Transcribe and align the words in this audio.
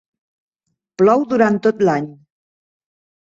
Plou 1.01 1.25
durant 1.35 1.59
tot 1.67 1.85
l'any. 1.89 2.07